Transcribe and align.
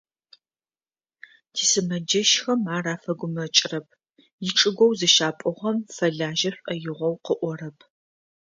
Тисымэджэщхэм 1.53 2.61
ар 2.75 2.85
афэгумэкӏрэп, 2.95 3.87
ичӏыгоу 4.47 4.91
зыщапӏугъэм 4.99 5.77
фэлажьэ 5.95 6.51
шӏоигъоу 6.57 7.15
къыӏорэп. 7.25 7.77